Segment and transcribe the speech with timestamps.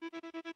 [0.00, 0.55] Thank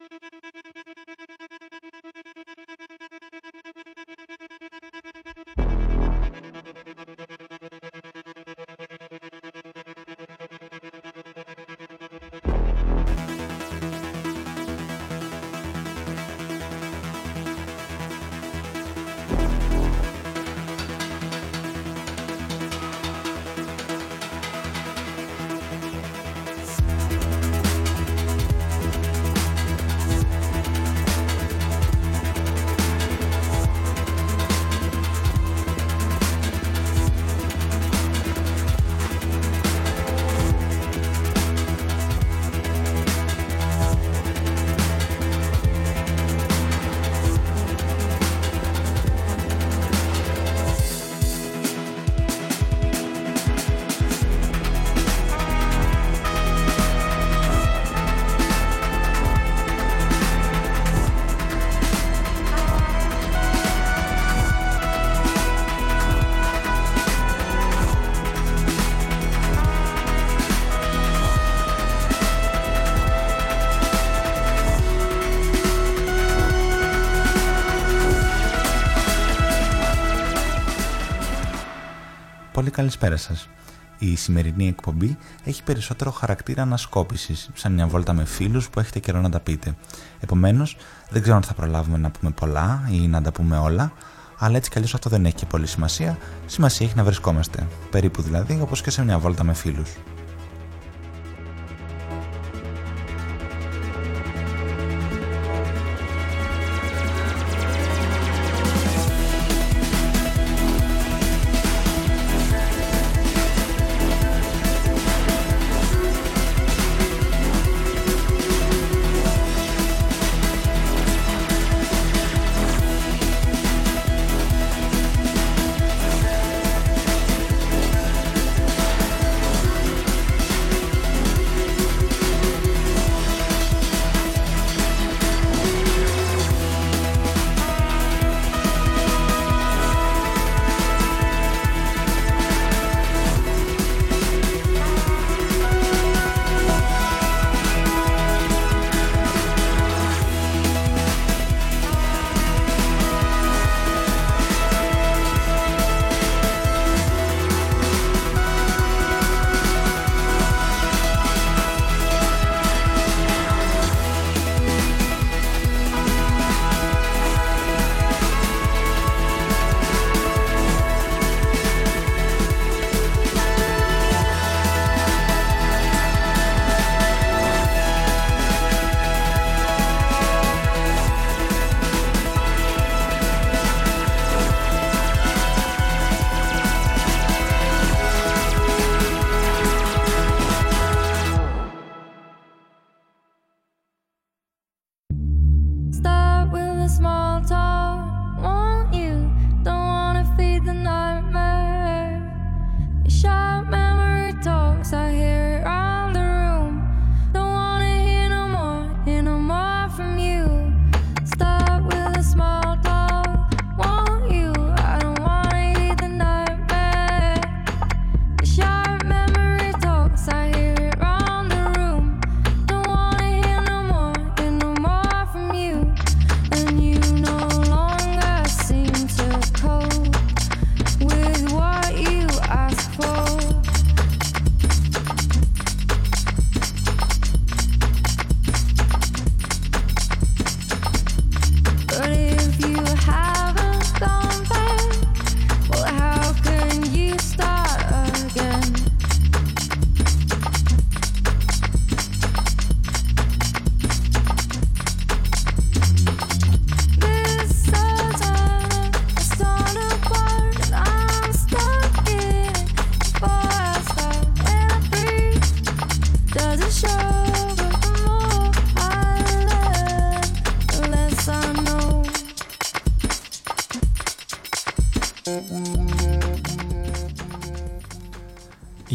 [82.71, 83.49] Καλησπέρα σας.
[83.99, 89.21] Η σημερινή εκπομπή έχει περισσότερο χαρακτήρα ανασκόπησης, σαν μια βόλτα με φίλους που έχετε καιρό
[89.21, 89.75] να τα πείτε.
[90.19, 90.77] Επομένως,
[91.09, 93.91] δεν ξέρω αν θα προλάβουμε να πούμε πολλά ή να τα πούμε όλα,
[94.37, 96.17] αλλά έτσι κι αυτό δεν έχει και πολύ σημασία.
[96.45, 97.67] Σημασία έχει να βρισκόμαστε.
[97.89, 99.89] Περίπου δηλαδή όπως και σε μια βόλτα με φίλους.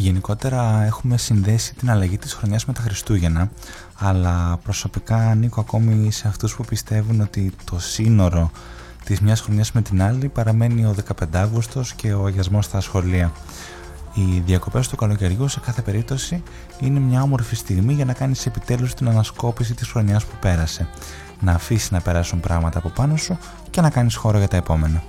[0.01, 3.51] Γενικότερα έχουμε συνδέσει την αλλαγή της χρονιάς με τα Χριστούγεννα
[3.99, 8.51] αλλά προσωπικά ανήκω ακόμη σε αυτούς που πιστεύουν ότι το σύνορο
[9.05, 13.33] της μιας χρονιάς με την άλλη παραμένει ο 15 Αύγουστος και ο αγιασμός στα σχολεία.
[14.15, 16.43] Οι διακοπές του καλοκαιριού σε κάθε περίπτωση
[16.81, 20.89] είναι μια όμορφη στιγμή για να κάνεις επιτέλους την ανασκόπηση της χρονιάς που πέρασε.
[21.41, 23.39] Να αφήσεις να περάσουν πράγματα από πάνω σου
[23.71, 25.03] και να κάνεις χώρο για τα επόμενα.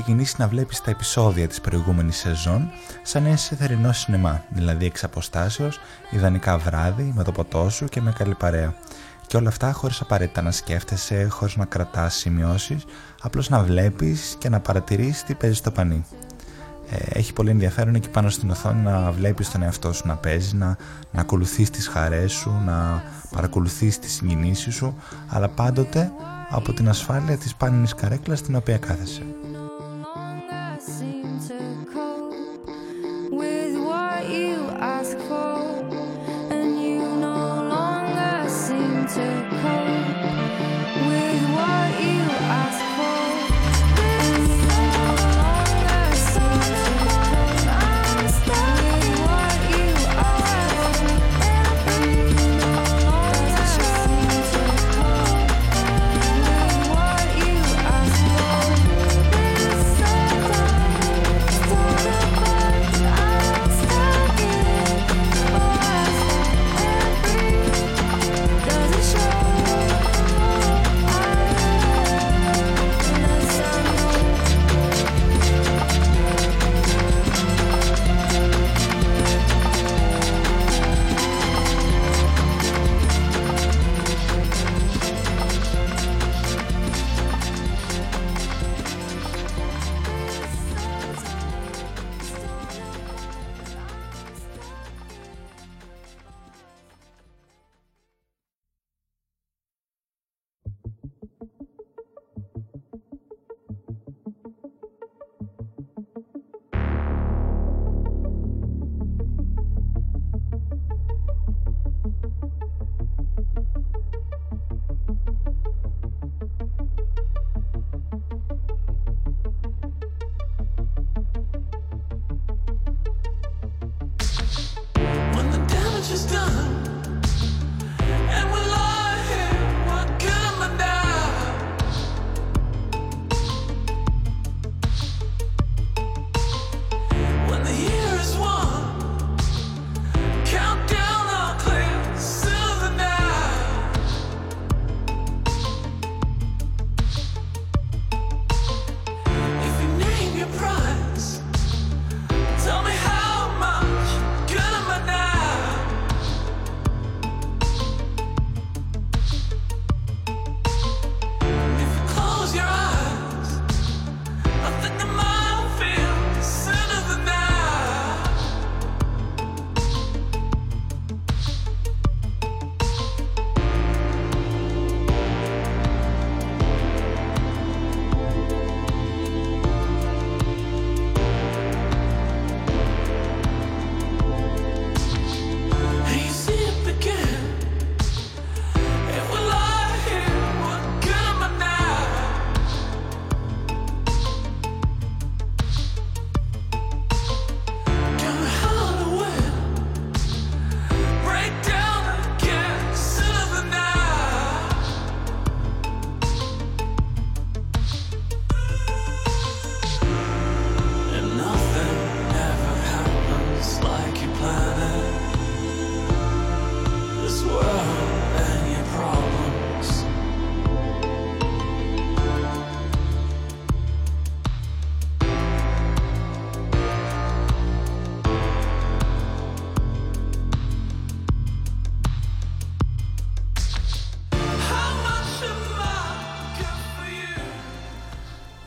[0.00, 2.70] Ξεκινήσει να βλέπεις τα επεισόδια της προηγούμενης σεζόν
[3.02, 5.80] σαν να είσαι θερινό σινεμά, δηλαδή εξ αποστάσεως,
[6.10, 8.74] ιδανικά βράδυ, με το ποτό σου και με καλή παρέα.
[9.26, 12.84] Και όλα αυτά χωρίς απαραίτητα να σκέφτεσαι, χωρίς να κρατάς σημειώσεις,
[13.22, 16.04] απλώς να βλέπεις και να παρατηρείς τι παίζει στο πανί.
[16.90, 20.56] Ε, έχει πολύ ενδιαφέρον εκεί πάνω στην οθόνη να βλέπεις τον εαυτό σου να παίζει,
[20.56, 20.76] να,
[21.12, 24.96] να ακολουθείς τις χαρές σου, να παρακολουθείς τις συγκινήσεις σου,
[25.28, 26.10] αλλά πάντοτε
[26.50, 29.22] από την ασφάλεια της πάνινης καρέκλας στην οποία κάθεσαι.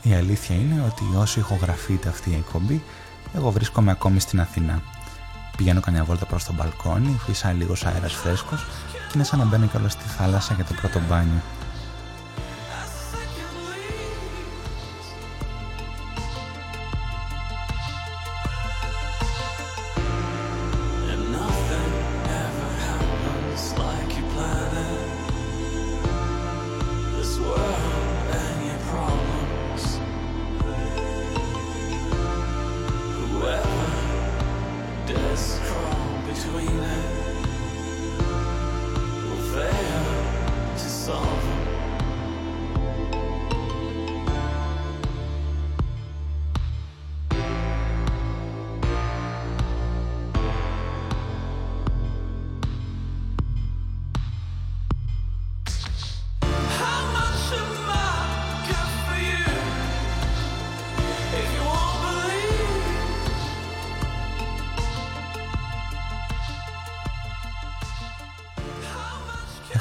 [0.08, 2.82] Η αλήθεια είναι ότι όσο ηχογραφείται αυτή η εκπομπή,
[3.34, 4.82] εγώ βρίσκομαι ακόμη στην Αθήνα.
[5.56, 9.66] Πηγαίνω κανένα βόλτα προς το μπαλκόνι, φυσάει λίγος αέρας φρέσκος και είναι σαν να μπαίνω
[9.66, 11.40] κιόλας στη θάλασσα για το πρώτο μπάνιο.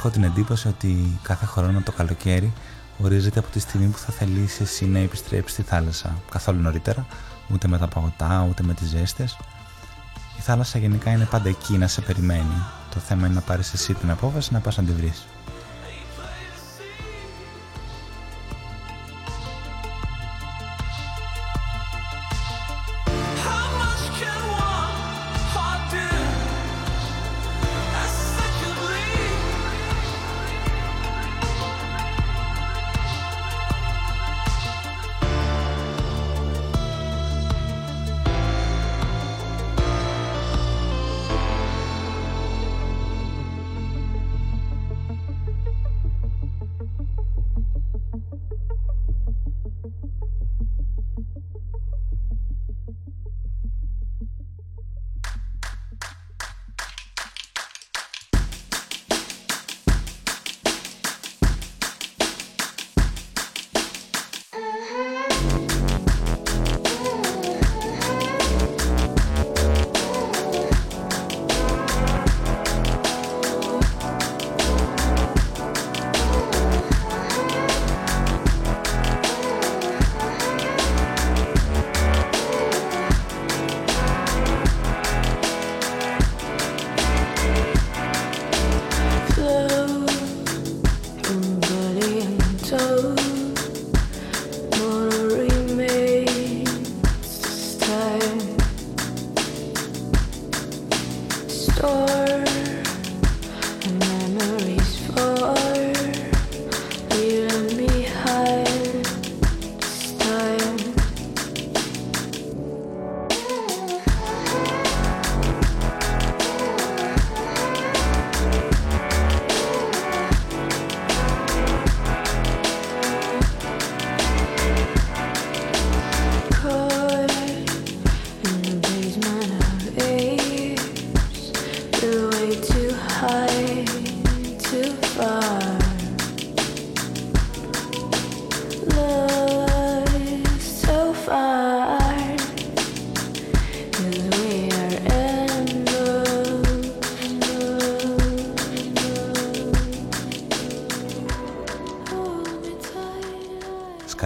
[0.10, 2.54] Την εντύπωση ότι κάθε χρόνο το καλοκαίρι
[2.98, 6.16] ορίζεται από τη στιγμή που θα θελήσει εσύ να επιστρέψεις στη θάλασσα.
[6.32, 7.06] Καθόλου νωρίτερα,
[7.54, 9.38] ούτε με τα παγωτά, ούτε με τις ζέστες.
[10.38, 12.64] Η θάλασσα γενικά είναι πάντα εκεί να σε περιμένει.
[12.94, 14.92] Το θέμα είναι να πάρεις εσύ την απόφαση να πας να τη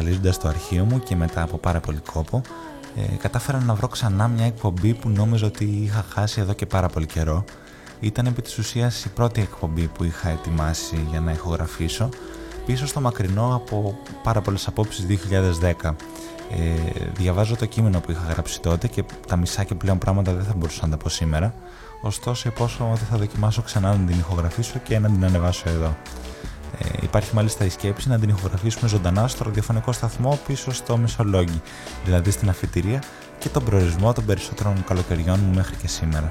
[0.02, 0.36] βρεις.
[0.36, 2.42] στο αρχείο μου και μετά από πάρα πολύ κόπο
[2.96, 6.88] ε, κατάφερα να βρω ξανά μια εκπομπή που νόμιζα ότι είχα χάσει εδώ και πάρα
[6.88, 7.44] πολύ καιρό.
[8.00, 12.10] Ήταν επί της ουσίας η πρώτη εκπομπή που είχα ετοιμάσει για να ηχογραφήσω
[12.66, 15.96] πίσω στο μακρινό από πάρα πολλές απόψεις 2010.
[16.52, 20.44] Ε, διαβάζω το κείμενο που είχα γράψει τότε και τα μισά και πλέον πράγματα δεν
[20.44, 21.54] θα μπορούσα να τα πω σήμερα.
[22.02, 25.96] Ωστόσο υπόσχομαι ότι θα δοκιμάσω ξανά να την ηχογραφήσω και να την ανεβάσω εδώ.
[26.80, 31.62] Ε, υπάρχει μάλιστα η σκέψη να την ηχογραφήσουμε ζωντανά στο ραδιοφωνικό σταθμό πίσω στο Μεσολόγγι,
[32.06, 33.04] δηλαδή στην αφιτηρία
[33.40, 36.28] και τον προορισμό των περισσότερων καλοκαιριών μου μέχρι και σήμερα.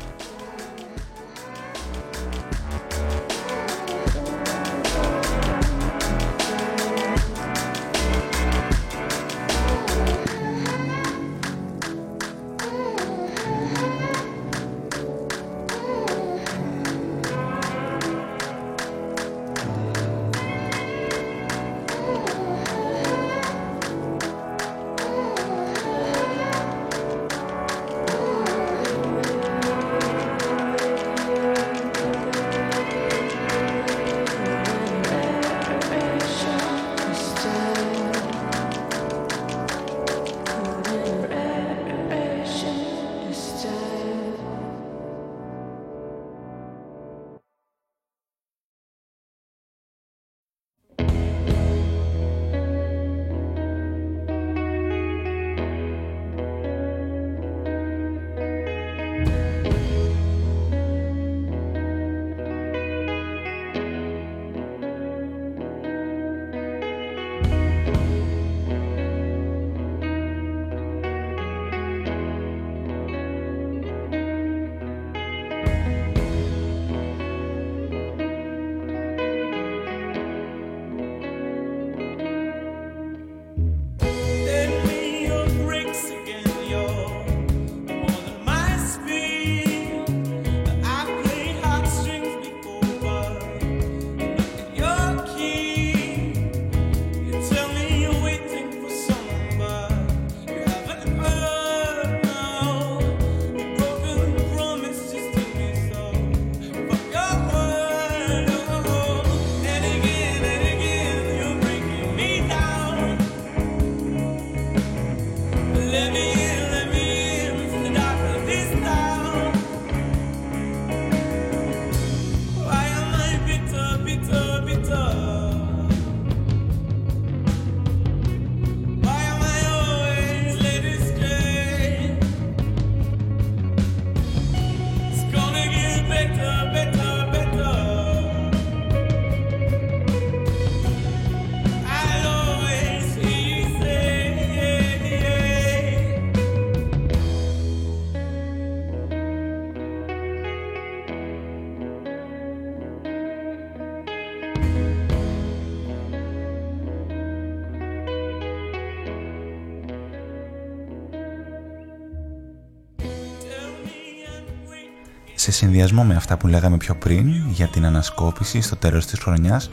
[165.87, 169.71] Συνδυασμό με αυτά που λέγαμε πιο πριν για την ανασκόπηση στο τέλος της χρονιάς,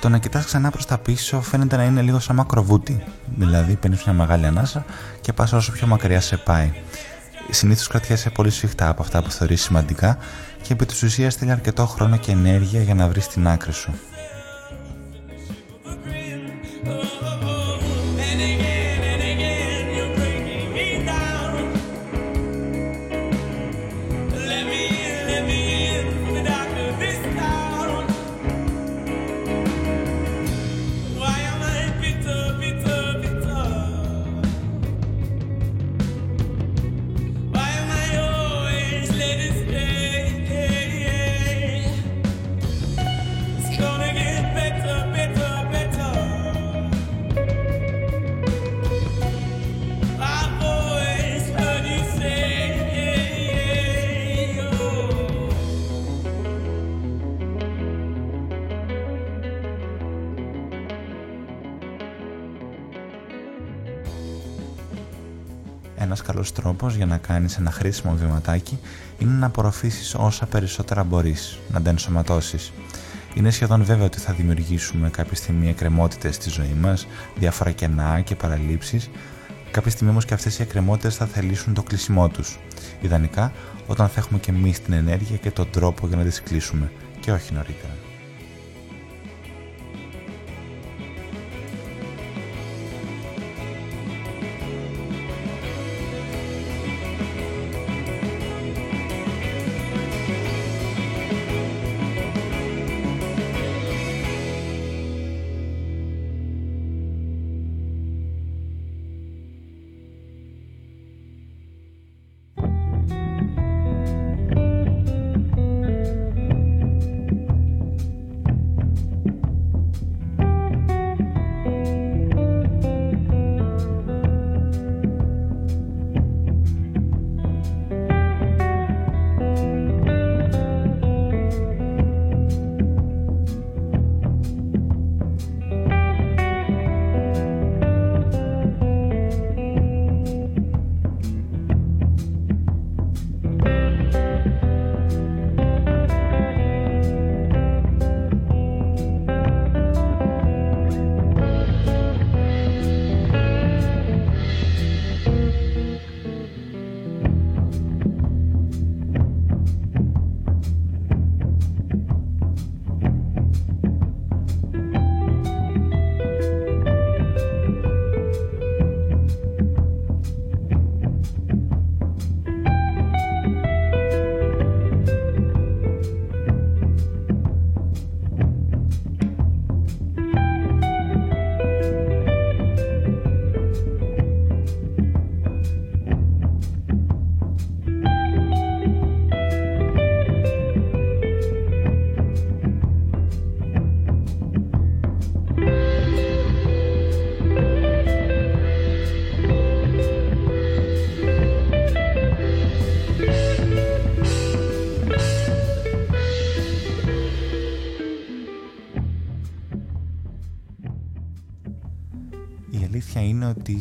[0.00, 3.04] το να κοιτάς ξανά προς τα πίσω φαίνεται να είναι λίγο σαν μακροβούτι.
[3.36, 4.84] Δηλαδή παίρνεις μια μεγάλη ανάσα
[5.20, 6.72] και πας όσο πιο μακριά σε πάει.
[7.50, 10.18] Συνήθως κρατιέσαι πολύ σφιχτά από αυτά που θεωρείς σημαντικά
[10.62, 13.92] και επί της ουσίας θέλει αρκετό χρόνο και ενέργεια για να βρεις την άκρη σου.
[66.54, 68.78] Τρόπος για να κάνεις ένα χρήσιμο βηματάκι
[69.18, 72.72] είναι να απορροφήσεις όσα περισσότερα μπορείς, να τα ενσωματώσεις.
[73.34, 77.06] Είναι σχεδόν βέβαιο ότι θα δημιουργήσουμε κάποια στιγμή εκκρεμότητες στη ζωή μας,
[77.38, 79.10] διάφορα κενά και παραλήψεις.
[79.70, 82.58] Κάποια στιγμή όμως και αυτές οι εκκρεμότητες θα θελήσουν το κλείσιμό τους.
[83.00, 83.52] Ιδανικά
[83.86, 87.32] όταν θα έχουμε και εμείς την ενέργεια και τον τρόπο για να τις κλείσουμε και
[87.32, 88.09] όχι νωρίτερα.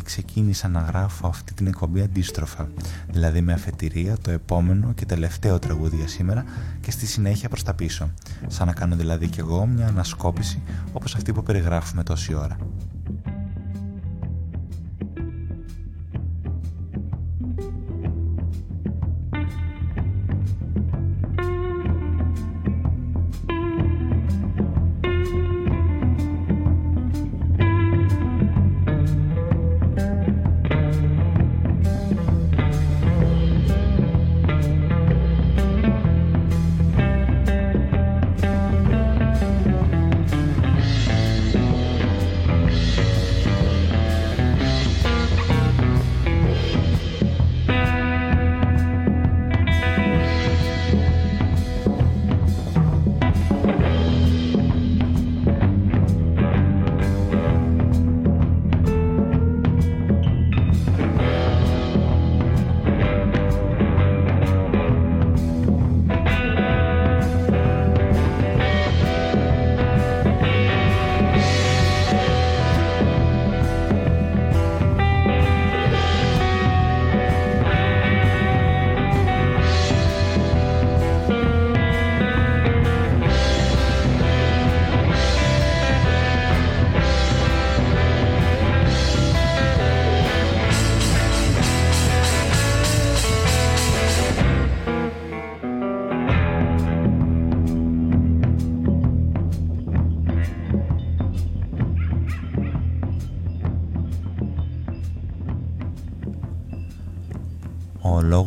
[0.09, 2.69] Ξεκίνησα να γράφω αυτή την εκπομπή αντίστροφα,
[3.11, 6.43] δηλαδή με αφετηρία το επόμενο και τελευταίο τραγούδι για σήμερα
[6.81, 8.09] και στη συνέχεια προς τα πίσω,
[8.47, 10.61] σαν να κάνω δηλαδή κι εγώ μια ανασκόπηση
[10.93, 12.57] όπως αυτή που περιγράφουμε τόση ώρα.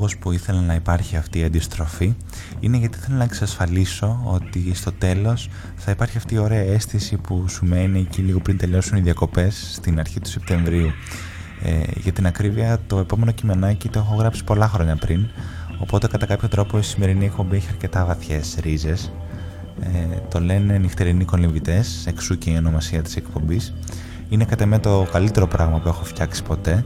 [0.02, 2.14] Λόγος που ήθελα να υπάρχει αυτή η αντιστροφή
[2.60, 7.44] είναι γιατί θέλω να εξασφαλίσω ότι στο τέλος θα υπάρχει αυτή η ωραία αίσθηση που
[7.48, 10.90] σου μένει εκεί λίγο πριν τελειώσουν οι διακοπές στην αρχή του Σεπτεμβρίου.
[11.62, 15.26] Ε, για την ακρίβεια το επόμενο κειμενάκι το έχω γράψει πολλά χρόνια πριν
[15.78, 19.12] οπότε κατά κάποιο τρόπο η σημερινή εκπομπή έχει αρκετά βαθιές ρίζες.
[19.80, 23.74] Ε, το λένε νυχτερινοί κολυμβητές εξού και η ονομασία της εκπομπής.
[24.28, 26.84] Είναι κατά με το καλύτερο πράγμα που έχω φτιάξει ποτέ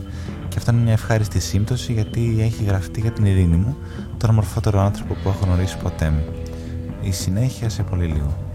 [0.56, 3.76] και αυτό είναι μια ευχάριστη σύμπτωση γιατί έχει γραφτεί για την ειρήνη μου,
[4.18, 6.24] τον ομορφότερο άνθρωπο που έχω γνωρίσει ποτέ μου.
[7.02, 8.45] Η συνέχεια σε πολύ λίγο.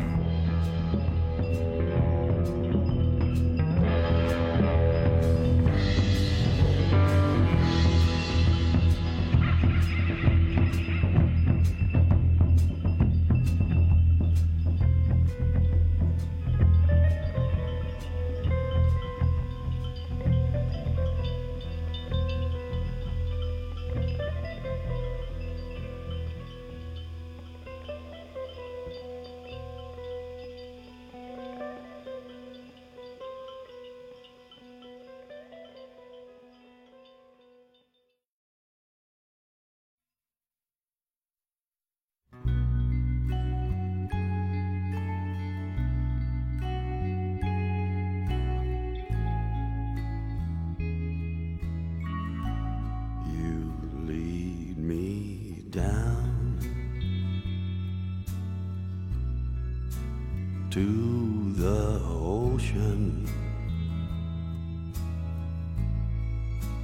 [60.71, 63.27] to the ocean.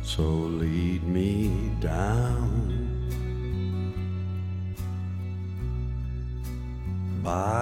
[0.01, 3.07] So lead me down
[7.23, 7.56] by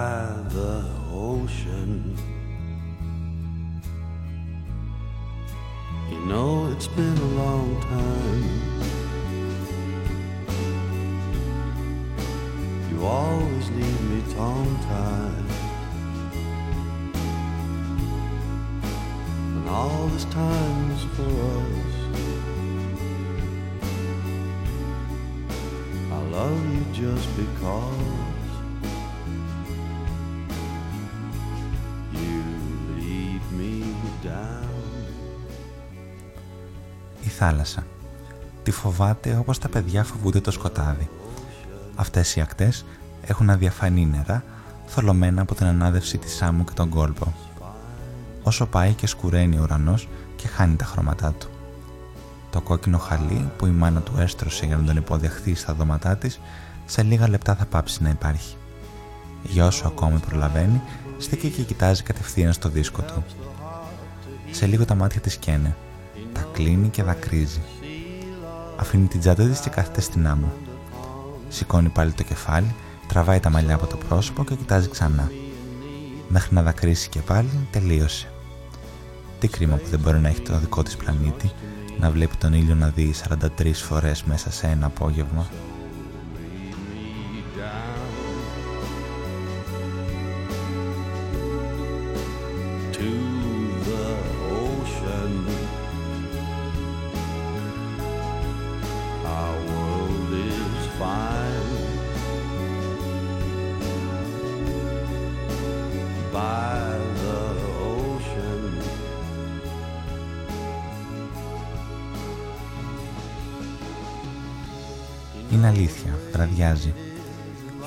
[37.36, 37.86] θάλασσα.
[38.62, 41.08] Τη φοβάται όπως τα παιδιά φοβούνται το σκοτάδι.
[41.94, 42.84] Αυτές οι ακτές
[43.22, 44.44] έχουν αδιαφανή νερά,
[44.86, 47.34] θολωμένα από την ανάδευση της άμμου και τον κόλπο.
[48.42, 51.55] Όσο πάει και σκουραίνει ο ουρανός και χάνει τα χρώματά του.
[52.56, 56.40] Το κόκκινο χαλί που η μάνα του έστρωσε για να τον υποδεχθεί στα δώματά της,
[56.86, 58.56] σε λίγα λεπτά θα πάψει να υπάρχει.
[59.42, 60.80] Για όσο ακόμη προλαβαίνει,
[61.18, 63.24] στέκει και κοιτάζει κατευθείαν στο δίσκο του.
[64.50, 65.76] Σε λίγο τα μάτια της καίνε
[66.32, 67.60] τα κλείνει και δακρύζει.
[68.76, 70.52] Αφήνει την τσάντα της και κάθεται στην άμμο.
[71.48, 72.74] Σηκώνει πάλι το κεφάλι,
[73.08, 75.30] τραβάει τα μαλλιά από το πρόσωπο και κοιτάζει ξανά.
[76.28, 78.30] Μέχρι να δακρύσει και πάλι, τελείωσε.
[79.40, 81.52] Τι κρίμα που δεν μπορεί να έχει το δικό της πλανήτη,
[82.00, 85.46] να βλέπει τον ήλιο να δει 43 φορές μέσα σε ένα απόγευμα.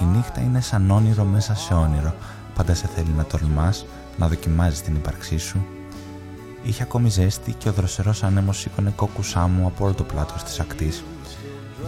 [0.02, 2.14] Η νύχτα είναι σαν όνειρο μέσα σε όνειρο.
[2.56, 3.86] Πάντα σε θέλει να τολμάς,
[4.18, 5.66] να δοκιμάζεις την ύπαρξή σου.
[6.64, 10.60] Είχε ακόμη ζέστη και ο δροσερός άνεμος σήκωνε κόκκουσά μου από όλο το πλάτος της
[10.60, 11.04] ακτής.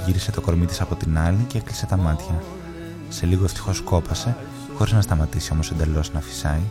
[0.06, 2.44] Γύρισε το κορμί της από την άλλη και έκλεισε τα μάτια.
[3.10, 4.36] Σε λίγο ευτυχώς κόπασε,
[4.78, 6.62] χωρίς να σταματήσει όμως εντελώς να φυσάει.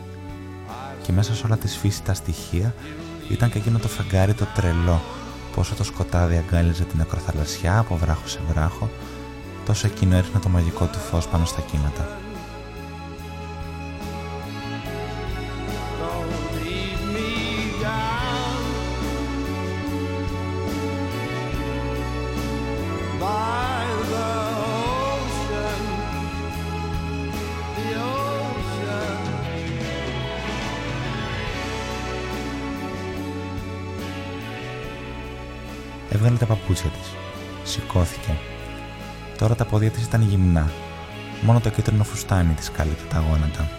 [1.02, 2.74] Και μέσα σε όλα τη φύση τα στοιχεία
[3.28, 5.00] ήταν και εκείνο το φεγγάρι το τρελό,
[5.54, 8.90] πόσο το σκοτάδι αγκάλιζε την ακροθαλασσιά από βράχο σε βράχο,
[9.70, 12.18] τόσο εκείνο έριχνε το μαγικό του φως πάνω στα κύματα.
[36.12, 37.14] Έβγαλε τα παπούτσια της.
[37.70, 38.49] Σηκώθηκε
[39.40, 40.70] Τώρα τα πόδια της ήταν γυμνά.
[41.40, 43.70] Μόνο το κίτρινο φουστάνι της κάλυπτε τα γόνατα.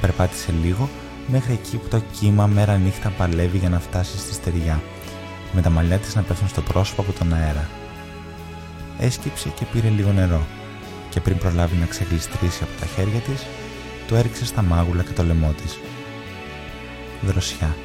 [0.00, 0.88] Περπάτησε λίγο
[1.26, 4.82] μέχρι εκεί που το κύμα μέρα νύχτα παλεύει για να φτάσει στη στεριά,
[5.52, 7.68] με τα μαλλιά της να πέφτουν στο πρόσωπο από τον αέρα.
[8.98, 10.46] έσκυψε και πήρε λίγο νερό
[11.10, 13.46] και πριν προλάβει να ξεγλιστρήσει από τα χέρια της,
[14.08, 15.78] το έριξε στα μάγουλα και το λαιμό της.
[17.22, 17.76] Δροσιά.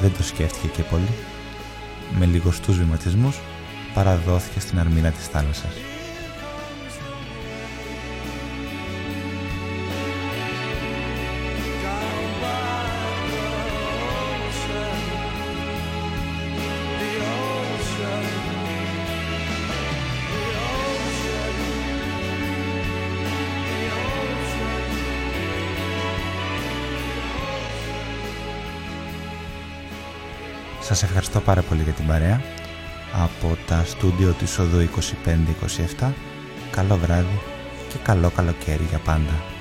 [0.00, 1.14] Δεν το σκέφτηκε και πολύ.
[2.18, 3.38] Με λιγοστούς βηματισμούς
[3.94, 5.72] παραδόθηκε στην αρμίνα της θάλασσας.
[30.80, 32.59] Σας ευχαριστώ πάρα πολύ για την παρέα.
[33.12, 34.88] Από τα στούντιο της οδού
[36.00, 36.12] 2527,
[36.70, 37.40] καλό βράδυ
[37.88, 39.59] και καλό καλοκαίρι για πάντα.